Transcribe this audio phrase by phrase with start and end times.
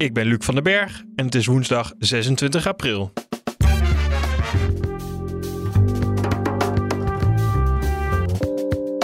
[0.00, 3.12] Ik ben Luc van den Berg en het is woensdag 26 april.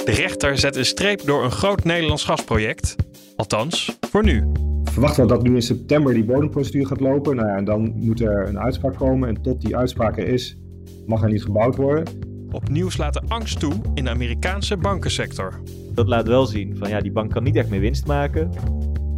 [0.05, 2.97] De rechter zet een streep door een groot Nederlands gasproject.
[3.37, 4.53] Althans, voor nu.
[4.85, 7.37] Verwachten we dat nu in september die bodemprocedure gaat lopen.
[7.37, 9.29] Nou ja, en dan moet er een uitspraak komen.
[9.29, 10.59] En tot die uitspraak er is,
[11.07, 12.05] mag er niet gebouwd worden.
[12.51, 15.61] Opnieuw slaat de angst toe in de Amerikaanse bankensector.
[15.95, 18.51] Dat laat wel zien van ja, die bank kan niet echt meer winst maken.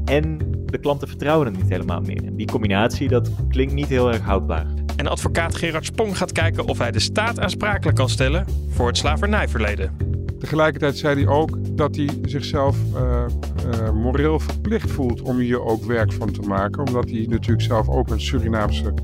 [0.04, 2.24] En de klanten vertrouwen hem niet helemaal meer.
[2.24, 4.66] En die combinatie, dat klinkt niet heel erg houdbaar.
[4.96, 8.96] En advocaat Gerard Spong gaat kijken of hij de staat aansprakelijk kan stellen voor het
[8.96, 9.96] slavernijverleden.
[10.38, 13.24] Tegelijkertijd zei hij ook dat hij zichzelf uh,
[13.66, 16.86] uh, moreel verplicht voelt om hier ook werk van te maken.
[16.86, 18.94] Omdat hij natuurlijk zelf ook een Surinaamse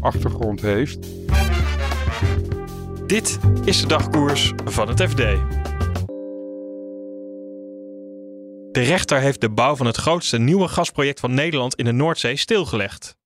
[0.00, 1.08] achtergrond heeft.
[3.06, 5.22] Dit is de dagkoers van het FD.
[8.72, 12.36] De rechter heeft de bouw van het grootste nieuwe gasproject van Nederland in de Noordzee
[12.36, 13.16] stilgelegd.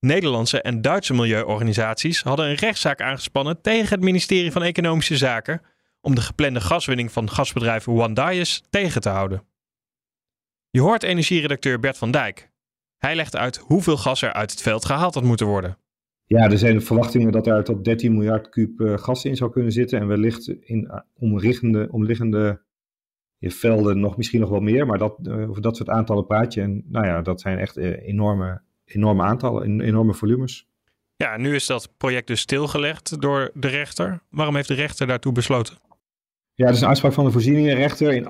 [0.00, 5.62] Nederlandse en Duitse milieuorganisaties hadden een rechtszaak aangespannen tegen het ministerie van Economische Zaken
[6.00, 9.42] om de geplande gaswinning van gasbedrijf Wandaes tegen te houden.
[10.70, 12.50] Je hoort energieredacteur Bert van Dijk.
[12.96, 15.78] Hij legt uit hoeveel gas er uit het veld gehaald had moeten worden.
[16.24, 19.72] Ja, er zijn verwachtingen dat er tot 13 miljard kuub uh, gas in zou kunnen
[19.72, 20.00] zitten.
[20.00, 20.98] En wellicht in uh,
[21.88, 22.65] omliggende,
[23.38, 24.86] omliggende velden nog misschien nog wel meer.
[24.86, 26.60] Maar dat, uh, over dat soort aantallen praat je.
[26.60, 30.68] En nou ja, dat zijn echt enorme, enorme aantallen, enorme volumes.
[31.16, 34.22] Ja, nu is dat project dus stilgelegd door de rechter.
[34.30, 35.76] Waarom heeft de rechter daartoe besloten?
[36.54, 38.12] Ja, dat is een uitspraak van de voorzieningenrechter.
[38.12, 38.22] In,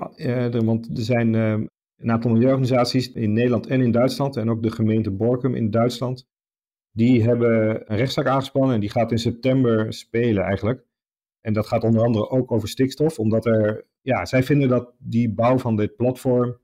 [0.51, 4.35] de, want er zijn een aantal milieuorganisaties in Nederland en in Duitsland.
[4.35, 6.27] En ook de gemeente Borkum in Duitsland
[6.91, 10.86] die hebben een rechtszaak aangespannen en die gaat in september spelen eigenlijk.
[11.47, 15.33] En dat gaat onder andere ook over stikstof, omdat er, ja, zij vinden dat die
[15.33, 16.57] bouw van dit platform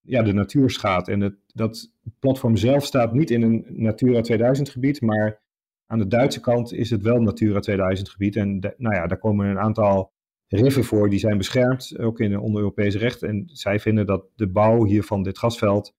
[0.00, 1.08] ja, de natuur schaadt.
[1.08, 5.42] En het, dat platform zelf staat niet in een Natura 2000 gebied, maar
[5.86, 8.36] aan de Duitse kant is het wel Natura 2000 gebied.
[8.36, 10.12] En nou ja, daar komen een aantal
[10.46, 13.22] riffen voor die zijn beschermd, ook in onder Europees recht.
[13.22, 15.94] En zij vinden dat de bouw hier van dit gasveld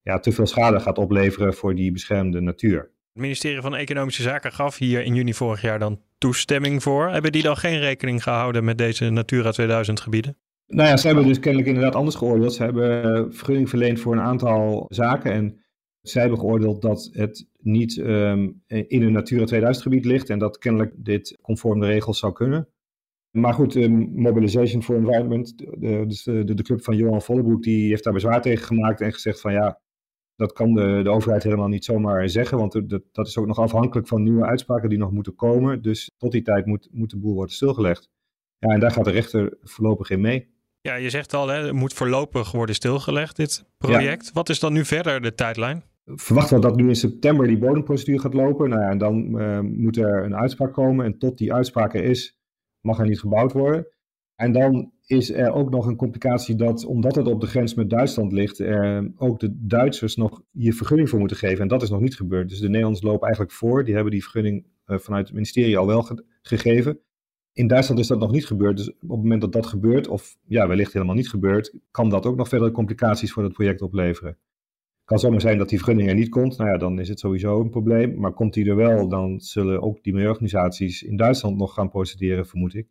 [0.00, 2.94] ja, te veel schade gaat opleveren voor die beschermde natuur.
[3.16, 7.08] Het ministerie van Economische Zaken gaf hier in juni vorig jaar dan toestemming voor.
[7.08, 10.36] Hebben die dan geen rekening gehouden met deze Natura 2000 gebieden?
[10.66, 12.54] Nou ja, ze hebben dus kennelijk inderdaad anders geoordeeld.
[12.54, 15.32] Ze hebben vergunning verleend voor een aantal zaken.
[15.32, 15.64] En
[16.00, 20.30] zij hebben geoordeeld dat het niet um, in een Natura 2000 gebied ligt.
[20.30, 22.68] En dat kennelijk dit conform de regels zou kunnen.
[23.30, 27.88] Maar goed, um, Mobilization for Environment, de, dus de, de club van Johan Vollebroek, die
[27.88, 29.80] heeft daar bezwaar tegen gemaakt en gezegd van ja,
[30.36, 33.58] dat kan de, de overheid helemaal niet zomaar zeggen, want dat, dat is ook nog
[33.58, 35.82] afhankelijk van nieuwe uitspraken die nog moeten komen.
[35.82, 38.10] Dus tot die tijd moet, moet de boel worden stilgelegd.
[38.58, 40.54] Ja, en daar gaat de rechter voorlopig in mee.
[40.80, 44.32] Ja, je zegt al, hè, het moet voorlopig worden stilgelegd, dit project.
[44.32, 45.84] Wat is dan nu verder de tijdlijn?
[46.04, 48.68] Verwachten we dat nu in september die bodemprocedure gaat lopen.
[48.68, 51.04] Nou ja, en dan uh, moet er een uitspraak komen.
[51.04, 52.38] En tot die uitspraak er is,
[52.80, 53.86] mag er niet gebouwd worden.
[54.34, 57.90] En dan is er ook nog een complicatie dat, omdat het op de grens met
[57.90, 58.60] Duitsland ligt,
[59.16, 61.60] ook de Duitsers nog hier vergunning voor moeten geven.
[61.60, 62.48] En dat is nog niet gebeurd.
[62.48, 63.84] Dus de Nederlanders lopen eigenlijk voor.
[63.84, 67.00] Die hebben die vergunning uh, vanuit het ministerie al wel ge gegeven.
[67.52, 68.76] In Duitsland is dat nog niet gebeurd.
[68.76, 72.26] Dus op het moment dat dat gebeurt, of ja, wellicht helemaal niet gebeurt, kan dat
[72.26, 74.30] ook nog verdere complicaties voor het project opleveren.
[74.30, 76.56] Het kan zomaar zijn dat die vergunning er niet komt.
[76.56, 78.20] Nou ja, dan is het sowieso een probleem.
[78.20, 82.46] Maar komt die er wel, dan zullen ook die milieuorganisaties in Duitsland nog gaan procederen,
[82.46, 82.88] vermoed ik.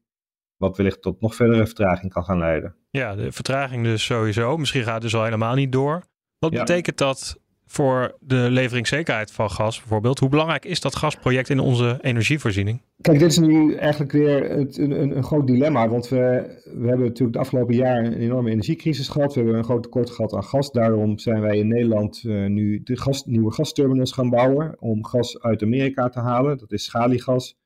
[0.57, 2.75] Wat wellicht tot nog verdere vertraging kan gaan leiden.
[2.89, 4.57] Ja, de vertraging dus sowieso.
[4.57, 6.03] Misschien gaat het dus al helemaal niet door.
[6.39, 6.59] Wat ja.
[6.59, 10.19] betekent dat voor de leveringszekerheid van gas bijvoorbeeld?
[10.19, 12.81] Hoe belangrijk is dat gasproject in onze energievoorziening?
[13.01, 15.89] Kijk, dit is nu eigenlijk weer het, een, een, groot dilemma.
[15.89, 16.17] Want we,
[16.63, 19.33] we hebben natuurlijk de afgelopen jaar een enorme energiecrisis gehad.
[19.33, 20.71] We hebben een groot tekort gehad aan gas.
[20.71, 25.41] Daarom zijn wij in Nederland uh, nu de gas, nieuwe gasterminals gaan bouwen om gas
[25.41, 26.57] uit Amerika te halen.
[26.57, 27.57] Dat is schaliegas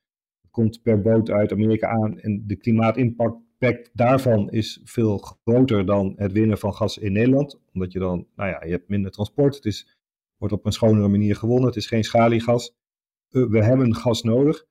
[0.50, 2.18] komt per boot uit Amerika aan.
[2.18, 7.60] En de klimaatimpact daarvan is veel groter dan het winnen van gas in Nederland.
[7.72, 9.54] Omdat je dan, nou ja, je hebt minder transport.
[9.54, 9.98] Het is,
[10.36, 11.66] wordt op een schonere manier gewonnen.
[11.66, 12.76] Het is geen schaliegas.
[13.30, 14.68] Uh, we hebben gas nodig.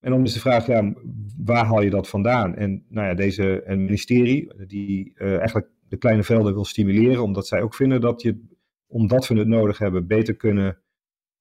[0.00, 0.94] En dan is de vraag, ja,
[1.36, 2.54] waar haal je dat vandaan?
[2.54, 7.46] En nou ja, deze een ministerie die uh, eigenlijk de kleine velden wil stimuleren, omdat
[7.46, 8.44] zij ook vinden dat je,
[8.86, 10.78] omdat we het nodig hebben, beter kunnen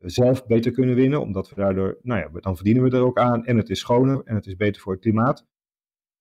[0.05, 3.45] zelf beter kunnen winnen, omdat we daardoor, nou ja, dan verdienen we er ook aan
[3.45, 5.45] en het is schoner en het is beter voor het klimaat.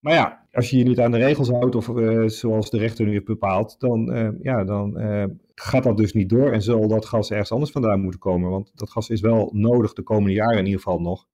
[0.05, 3.05] Maar ja, als je je niet aan de regels houdt, of uh, zoals de rechter
[3.05, 6.89] nu heeft bepaald, dan, uh, ja, dan uh, gaat dat dus niet door en zal
[6.89, 8.51] dat gas ergens anders vandaan moeten komen.
[8.51, 11.27] Want dat gas is wel nodig de komende jaren in ieder geval nog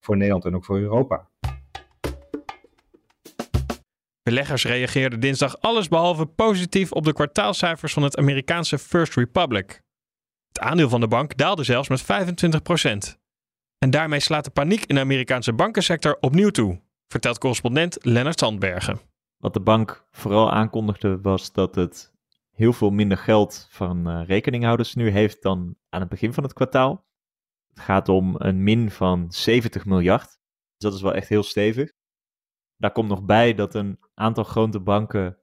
[0.00, 1.28] voor Nederland en ook voor Europa.
[4.22, 9.82] Beleggers reageerden dinsdag allesbehalve positief op de kwartaalcijfers van het Amerikaanse First Republic.
[10.52, 13.18] Het aandeel van de bank daalde zelfs met 25%.
[13.78, 19.00] En daarmee slaat de paniek in de Amerikaanse bankensector opnieuw toe, vertelt correspondent Lennart Sandbergen.
[19.36, 22.12] Wat de bank vooral aankondigde was dat het
[22.50, 26.52] heel veel minder geld van uh, rekeninghouders nu heeft dan aan het begin van het
[26.52, 27.06] kwartaal.
[27.68, 30.26] Het gaat om een min van 70 miljard.
[30.26, 30.38] Dus
[30.76, 31.92] dat is wel echt heel stevig.
[32.76, 35.38] Daar komt nog bij dat een aantal grote banken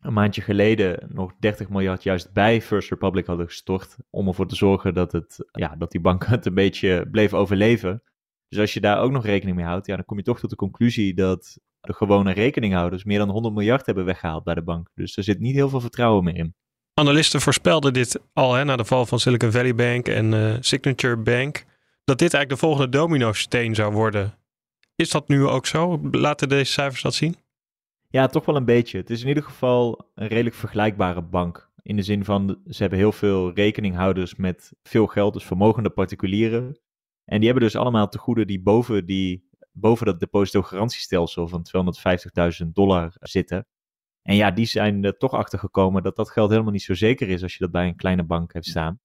[0.00, 3.96] een maandje geleden nog 30 miljard juist bij First Republic hadden gestort.
[4.10, 8.02] Om ervoor te zorgen dat, het, ja, dat die banken het een beetje bleef overleven.
[8.48, 10.50] Dus als je daar ook nog rekening mee houdt, ja, dan kom je toch tot
[10.50, 14.88] de conclusie dat de gewone rekeninghouders meer dan 100 miljard hebben weggehaald bij de bank.
[14.94, 16.54] Dus er zit niet heel veel vertrouwen meer in.
[16.94, 21.16] Analisten voorspelden dit al hè, na de val van Silicon Valley Bank en uh, Signature
[21.16, 21.64] Bank.
[22.04, 24.38] Dat dit eigenlijk de volgende domino-steen zou worden.
[24.96, 26.00] Is dat nu ook zo?
[26.10, 27.36] Laten deze cijfers dat zien?
[28.10, 28.98] Ja, toch wel een beetje.
[28.98, 31.70] Het is in ieder geval een redelijk vergelijkbare bank.
[31.82, 36.80] In de zin van, ze hebben heel veel rekeninghouders met veel geld, dus vermogende particulieren.
[37.24, 41.66] En die hebben dus allemaal tegoeden die boven, die, boven dat depositogarantiestelsel van
[42.62, 43.66] 250.000 dollar zitten.
[44.22, 47.28] En ja, die zijn er toch achter gekomen dat dat geld helemaal niet zo zeker
[47.28, 49.00] is als je dat bij een kleine bank hebt staan.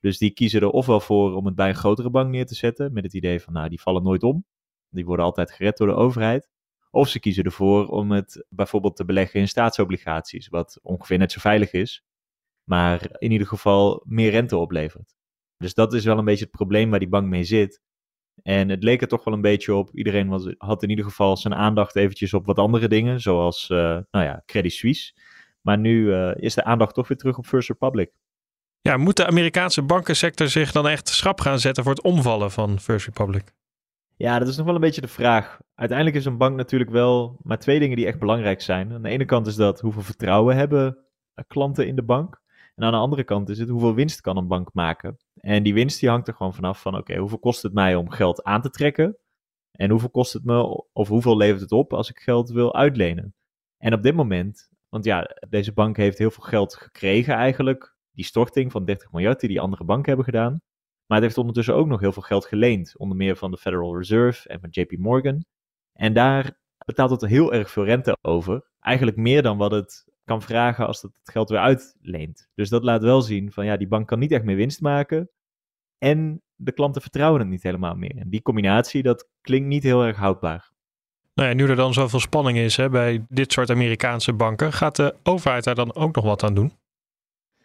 [0.00, 2.92] Dus die kiezen er ofwel voor om het bij een grotere bank neer te zetten,
[2.92, 4.44] met het idee van, nou, die vallen nooit om.
[4.88, 6.48] Die worden altijd gered door de overheid.
[6.96, 11.40] Of ze kiezen ervoor om het bijvoorbeeld te beleggen in staatsobligaties, wat ongeveer net zo
[11.40, 12.04] veilig is,
[12.64, 15.14] maar in ieder geval meer rente oplevert.
[15.56, 17.80] Dus dat is wel een beetje het probleem waar die bank mee zit.
[18.42, 19.90] En het leek er toch wel een beetje op.
[19.94, 23.78] Iedereen had in ieder geval zijn aandacht eventjes op wat andere dingen, zoals uh,
[24.10, 25.14] nou ja, Credit Suisse.
[25.60, 28.10] Maar nu uh, is de aandacht toch weer terug op First Republic.
[28.80, 32.80] Ja, moet de Amerikaanse bankensector zich dan echt schrap gaan zetten voor het omvallen van
[32.80, 33.54] First Republic?
[34.18, 35.60] Ja, dat is nog wel een beetje de vraag.
[35.74, 38.92] Uiteindelijk is een bank natuurlijk wel maar twee dingen die echt belangrijk zijn.
[38.92, 40.98] Aan de ene kant is dat hoeveel vertrouwen hebben
[41.46, 42.42] klanten in de bank.
[42.74, 45.16] En aan de andere kant is het hoeveel winst kan een bank maken.
[45.34, 48.10] En die winst die hangt er gewoon vanaf van oké, hoeveel kost het mij om
[48.10, 49.16] geld aan te trekken?
[49.70, 53.34] En hoeveel kost het me, of hoeveel levert het op als ik geld wil uitlenen?
[53.78, 57.96] En op dit moment, want ja, deze bank heeft heel veel geld gekregen eigenlijk.
[58.12, 60.60] Die storting van 30 miljard die die andere banken hebben gedaan.
[61.06, 62.98] Maar het heeft ondertussen ook nog heel veel geld geleend.
[62.98, 65.44] Onder meer van de Federal Reserve en van JP Morgan.
[65.92, 68.64] En daar betaalt het heel erg veel rente over.
[68.80, 72.48] Eigenlijk meer dan wat het kan vragen als het het geld weer uitleent.
[72.54, 75.30] Dus dat laat wel zien van ja, die bank kan niet echt meer winst maken.
[75.98, 78.16] En de klanten vertrouwen het niet helemaal meer.
[78.16, 80.72] En die combinatie, dat klinkt niet heel erg houdbaar.
[81.34, 84.96] Nou ja, nu er dan zoveel spanning is hè, bij dit soort Amerikaanse banken, gaat
[84.96, 86.72] de overheid daar dan ook nog wat aan doen?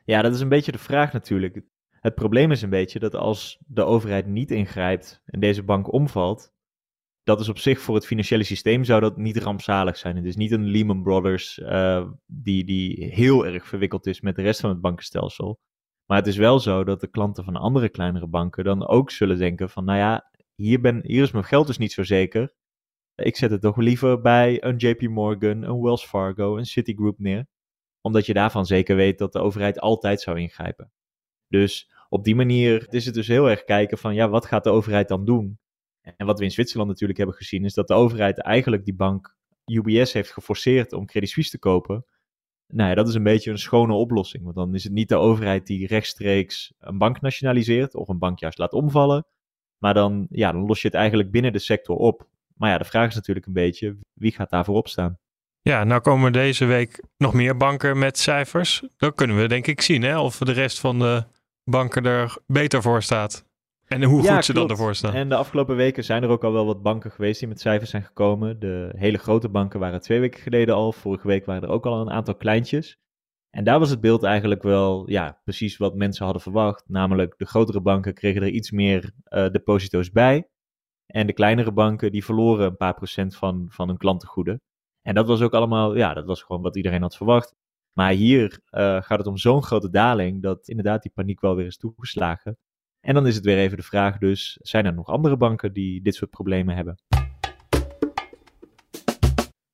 [0.06, 1.62] Ja, dat is een beetje de vraag natuurlijk.
[2.02, 6.54] Het probleem is een beetje dat als de overheid niet ingrijpt en deze bank omvalt,
[7.24, 10.16] dat is op zich voor het financiële systeem zou dat niet rampzalig zijn.
[10.16, 14.42] Het is niet een Lehman Brothers uh, die, die heel erg verwikkeld is met de
[14.42, 15.60] rest van het bankenstelsel.
[16.06, 19.38] Maar het is wel zo dat de klanten van andere kleinere banken dan ook zullen
[19.38, 22.54] denken van, nou ja, hier, ben, hier is mijn geld dus niet zo zeker.
[23.16, 27.48] Ik zet het toch liever bij een JP Morgan, een Wells Fargo, een Citigroup neer.
[28.02, 30.92] Omdat je daarvan zeker weet dat de overheid altijd zou ingrijpen.
[31.48, 34.70] Dus op die manier is het dus heel erg kijken van, ja, wat gaat de
[34.70, 35.60] overheid dan doen?
[36.02, 39.36] En wat we in Zwitserland natuurlijk hebben gezien, is dat de overheid eigenlijk die bank
[39.66, 42.06] UBS heeft geforceerd om Credit Suisse te kopen.
[42.68, 44.44] Nou ja, dat is een beetje een schone oplossing.
[44.44, 48.40] Want dan is het niet de overheid die rechtstreeks een bank nationaliseert of een bank
[48.40, 49.26] juist laat omvallen.
[49.78, 52.28] Maar dan, ja, dan los je het eigenlijk binnen de sector op.
[52.56, 55.20] Maar ja, de vraag is natuurlijk een beetje, wie gaat daarvoor opstaan?
[55.62, 58.84] Ja, nou komen deze week nog meer banken met cijfers.
[58.98, 61.26] Dan kunnen we denk ik zien hè, of de rest van de
[61.64, 63.50] banken er beter voor staat.
[63.88, 65.14] En hoe goed ze dan ervoor staan.
[65.14, 67.90] En de afgelopen weken zijn er ook al wel wat banken geweest die met cijfers
[67.90, 68.60] zijn gekomen.
[68.60, 70.92] De hele grote banken waren twee weken geleden al.
[70.92, 73.00] Vorige week waren er ook al een aantal kleintjes.
[73.50, 76.84] En daar was het beeld eigenlijk wel ja, precies wat mensen hadden verwacht.
[76.88, 80.50] Namelijk de grotere banken kregen er iets meer uh, deposito's bij.
[81.06, 84.62] En de kleinere banken die verloren een paar procent van, van hun klantengoeden.
[85.02, 87.56] En dat was ook allemaal, ja, dat was gewoon wat iedereen had verwacht.
[87.94, 91.66] Maar hier uh, gaat het om zo'n grote daling dat inderdaad die paniek wel weer
[91.66, 92.58] is toegeslagen.
[93.00, 96.02] En dan is het weer even de vraag dus, zijn er nog andere banken die
[96.02, 96.96] dit soort problemen hebben?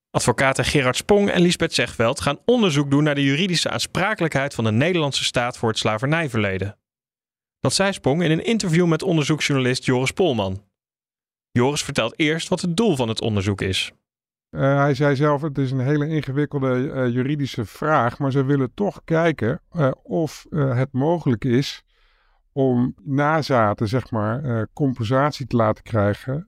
[0.10, 4.72] Advocaten Gerard Spong en Lisbeth Zegveld gaan onderzoek doen naar de juridische aansprakelijkheid van de
[4.72, 6.78] Nederlandse staat voor het slavernijverleden.
[7.60, 10.64] Dat zei Spong in een interview met onderzoeksjournalist Joris Polman.
[11.52, 13.92] Joris vertelt eerst wat het doel van het onderzoek is.
[14.58, 18.74] Uh, hij zei zelf, het is een hele ingewikkelde uh, juridische vraag, maar ze willen
[18.74, 21.84] toch kijken uh, of het mogelijk is
[22.52, 26.46] om nazaten, zeg maar, compensatie te laten krijgen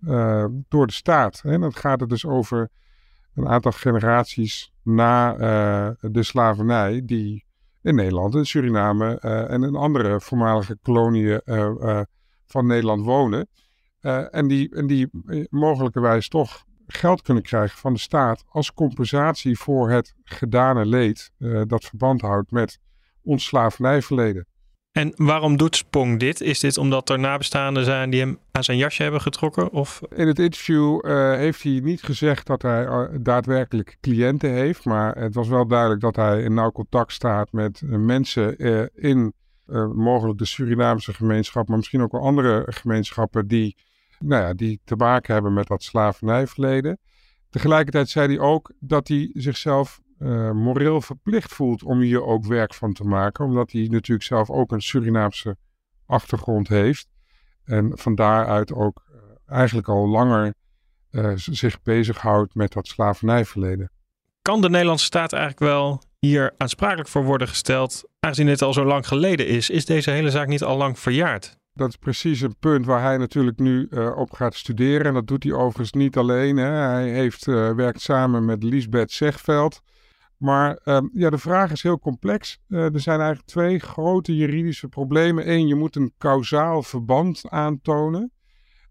[0.70, 1.42] door de staat.
[1.44, 2.70] En dan gaat het dus over
[3.36, 5.34] een aantal generaties na
[6.02, 7.46] de slavernij die
[7.82, 11.42] in Nederland, in Suriname en in andere voormalige koloniën
[12.46, 13.48] van Nederland wonen.
[14.32, 15.10] en die, en die
[15.50, 21.62] mogelijkerwijs toch geld kunnen krijgen van de staat als compensatie voor het gedane leed uh,
[21.68, 22.80] dat verband houdt met
[23.24, 24.48] ons slavernijverleden.
[24.92, 26.42] En waarom doet Spong dit?
[26.42, 29.72] Is dit omdat er nabestaanden zijn die hem aan zijn jasje hebben getrokken?
[29.72, 30.02] Of?
[30.16, 34.86] In het interview uh, heeft hij niet gezegd dat hij uh, daadwerkelijk cliënten heeft.
[34.86, 38.58] Maar het was wel duidelijk dat hij in nauw contact staat met mensen
[38.96, 39.34] in
[39.94, 43.76] mogelijk de Surinaamse gemeenschap, maar misschien ook wel andere gemeenschappen die
[44.20, 47.00] nou ja, die te maken hebben met dat slavernijverleden.
[47.50, 52.74] Tegelijkertijd zei hij ook dat hij zichzelf uh, moreel verplicht voelt om hier ook werk
[52.74, 53.46] van te maken.
[53.46, 55.58] Omdat hij natuurlijk zelf ook een Surinaamse
[56.06, 57.08] achtergrond heeft.
[57.64, 60.54] En van daaruit ook uh, eigenlijk al langer
[61.12, 63.92] uh, zich bezighoudt met dat slavernijverleden.
[64.42, 68.86] Kan de Nederlandse staat eigenlijk wel hier aansprakelijk voor worden gesteld, aangezien dit al zo
[68.86, 69.70] lang geleden is?
[69.70, 71.59] Is deze hele zaak niet al lang verjaard?
[71.80, 75.06] Dat is precies een punt waar hij natuurlijk nu uh, op gaat studeren.
[75.06, 76.58] En dat doet hij overigens niet alleen.
[76.58, 76.72] Hè.
[76.72, 79.82] Hij heeft, uh, werkt samen met Lisbeth Zegveld.
[80.38, 82.60] Maar uh, ja, de vraag is heel complex.
[82.68, 85.52] Uh, er zijn eigenlijk twee grote juridische problemen.
[85.52, 88.32] Eén, je moet een kausaal verband aantonen.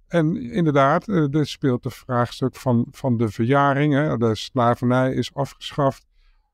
[0.07, 3.95] En inderdaad, er speelt de vraagstuk van, van de verjaring.
[3.95, 4.16] Hè.
[4.16, 6.07] De slavernij is afgeschaft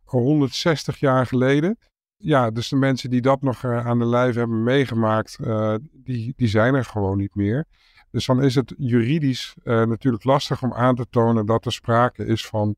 [0.05, 1.79] 160 jaar geleden
[2.25, 6.33] ja, dus de mensen die dat nog uh, aan de lijf hebben meegemaakt, uh, die,
[6.37, 7.65] die zijn er gewoon niet meer.
[8.11, 12.27] Dus dan is het juridisch uh, natuurlijk lastig om aan te tonen dat er sprake
[12.27, 12.77] is van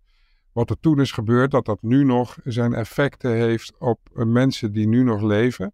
[0.53, 4.89] wat er toen is gebeurd, dat dat nu nog zijn effecten heeft op mensen die
[4.89, 5.73] nu nog leven.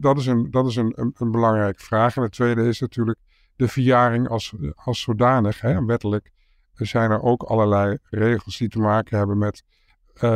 [0.00, 2.16] dat is, een, dat is een, een, een, belangrijke vraag.
[2.16, 3.18] En het tweede is natuurlijk
[3.56, 5.60] de verjaring als, als zodanig.
[5.60, 6.30] Hè, wettelijk
[6.74, 9.62] zijn er ook allerlei regels die te maken hebben met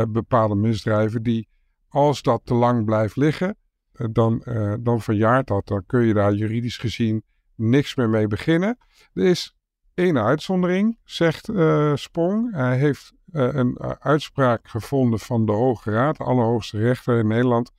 [0.07, 1.47] bepaalde misdrijven die
[1.93, 3.57] als dat te lang blijft liggen,
[3.91, 5.67] eh, dan, uh, dan verjaart dat.
[5.67, 7.23] Dan kun je daar juridisch gezien
[7.55, 8.77] niks meer mee beginnen.
[9.13, 9.55] Er is
[9.93, 12.53] één uitzondering, zegt uh, Sprong.
[12.53, 17.71] Hij heeft een uitspraak gevonden van de Hoge Raad, de allerhoogste rechter in Nederland.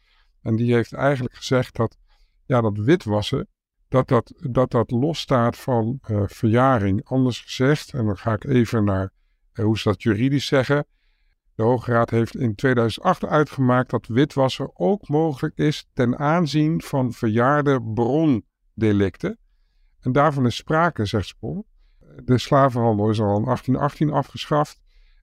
[0.42, 1.96] En die heeft eigenlijk gezegd dat
[2.46, 3.48] ja, dat witwassen,
[3.88, 7.04] dat dat, dat, dat losstaat van verjaring.
[7.04, 9.12] Anders gezegd, en dan ga ik even naar
[9.52, 10.86] hoe ze dat juridisch zeggen.
[11.54, 17.12] De Hoge Raad heeft in 2008 uitgemaakt dat witwassen ook mogelijk is ten aanzien van
[17.12, 19.38] verjaarde brondelicten.
[20.00, 21.66] En daarvan is sprake, zegt Spol.
[22.24, 24.80] De slavenhandel is al in 1818 afgeschaft.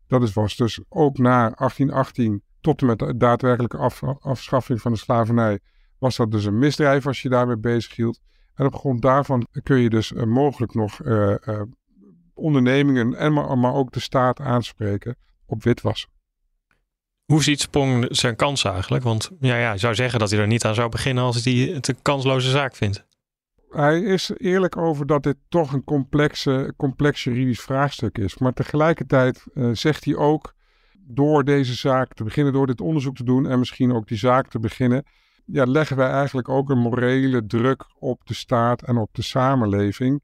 [0.08, 4.98] Dat was dus ook na 1818 tot en met de daadwerkelijke af, afschaffing van de
[4.98, 5.60] slavernij,
[5.98, 8.20] was dat dus een misdrijf als je daarmee bezig hield.
[8.56, 11.62] En op grond daarvan kun je dus uh, mogelijk nog uh, uh,
[12.34, 16.10] ondernemingen en maar ook de staat aanspreken op witwassen.
[17.32, 19.04] Hoe ziet Spong zijn kans eigenlijk?
[19.04, 21.54] Want ja, ja, je zou zeggen dat hij er niet aan zou beginnen als hij
[21.54, 23.06] het een kansloze zaak vindt.
[23.70, 28.38] Hij is eerlijk over dat dit toch een complexe, complex juridisch vraagstuk is.
[28.38, 30.54] Maar tegelijkertijd uh, zegt hij ook,
[31.08, 34.50] door deze zaak te beginnen, door dit onderzoek te doen en misschien ook die zaak
[34.50, 35.04] te beginnen,
[35.46, 40.22] ja, leggen wij eigenlijk ook een morele druk op de staat en op de samenleving.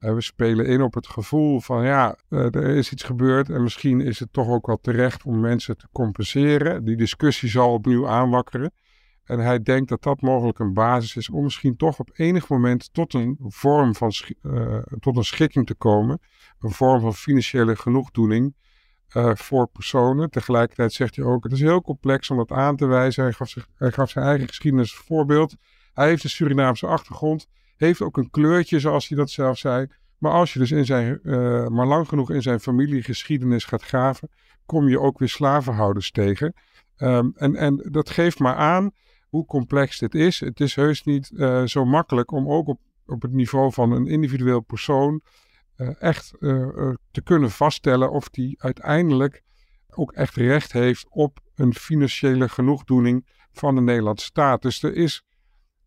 [0.00, 3.62] Uh, we spelen in op het gevoel van ja, uh, er is iets gebeurd en
[3.62, 6.84] misschien is het toch ook wel terecht om mensen te compenseren.
[6.84, 8.72] Die discussie zal opnieuw aanwakkeren.
[9.24, 12.92] En hij denkt dat dat mogelijk een basis is om misschien toch op enig moment
[12.92, 14.12] tot een vorm van
[14.42, 16.20] uh, tot een schikking te komen.
[16.60, 18.54] Een vorm van financiële genoegdoening
[19.34, 20.30] voor personen.
[20.30, 23.22] Tegelijkertijd zegt hij ook, het is heel complex om dat aan te wijzen.
[23.22, 25.54] Hij gaf, hij gaf zijn eigen geschiedenis voorbeeld.
[25.92, 27.46] Hij heeft een Surinaamse achtergrond
[27.80, 29.86] heeft ook een kleurtje, zoals hij dat zelf zei.
[30.18, 34.30] Maar als je dus in zijn, uh, maar lang genoeg in zijn familiegeschiedenis gaat graven,
[34.66, 36.54] kom je ook weer slavenhouders tegen.
[36.96, 38.90] Um, en, en dat geeft maar aan
[39.28, 40.40] hoe complex dit is.
[40.40, 44.06] Het is heus niet uh, zo makkelijk om ook op, op het niveau van een
[44.06, 45.22] individueel persoon
[45.76, 46.30] uh, echt
[47.10, 49.42] te kunnen vaststellen of die uiteindelijk
[49.90, 54.62] ook echt recht heeft op een financiële genoegdoening van de Nederlandse staat.
[54.62, 55.22] Dus er is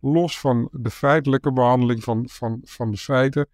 [0.02, 3.48] los van de feitelijke behandeling van, van, van de feiten,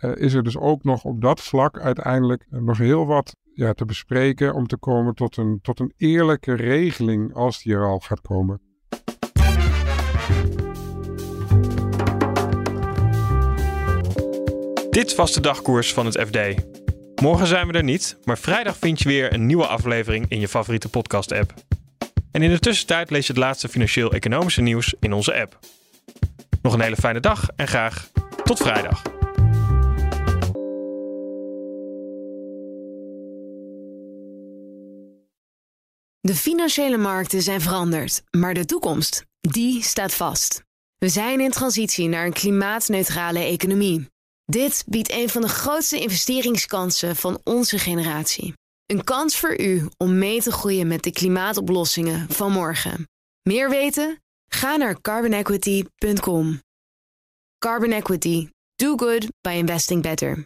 [0.00, 3.84] uh, is er dus ook nog op dat vlak uiteindelijk nog heel wat ja, te
[3.84, 8.20] bespreken om te komen tot een, tot een eerlijke regeling als die er al gaat
[8.20, 8.60] komen.
[14.90, 16.38] Dit was de dagkoers van het FD.
[17.22, 20.48] Morgen zijn we er niet, maar vrijdag vind je weer een nieuwe aflevering in je
[20.48, 21.54] favoriete podcast-app.
[22.30, 25.58] En in de tussentijd lees je het laatste financieel-economische nieuws in onze app.
[26.66, 28.10] Nog een hele fijne dag en graag
[28.44, 29.02] tot vrijdag.
[36.20, 40.62] De financiële markten zijn veranderd, maar de toekomst, die staat vast.
[40.98, 44.08] We zijn in transitie naar een klimaatneutrale economie.
[44.44, 48.52] Dit biedt een van de grootste investeringskansen van onze generatie.
[48.86, 53.08] Een kans voor u om mee te groeien met de klimaatoplossingen van morgen.
[53.42, 54.20] Meer weten?
[54.48, 56.60] Ga naar carbonequity.com.
[57.58, 58.48] Carbon Equity.
[58.76, 60.44] Do good by investing better.